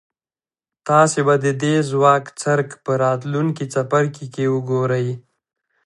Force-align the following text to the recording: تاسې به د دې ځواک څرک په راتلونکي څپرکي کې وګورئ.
تاسې 0.87 1.19
به 1.27 1.35
د 1.45 1.47
دې 1.63 1.75
ځواک 1.89 2.25
څرک 2.41 2.69
په 2.83 2.91
راتلونکي 3.03 3.65
څپرکي 3.73 4.25
کې 4.33 4.45
وګورئ. 4.53 5.07